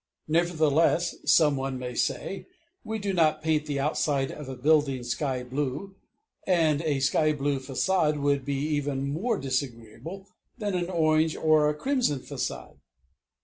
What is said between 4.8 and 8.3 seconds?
skyblue; and a skyblue façade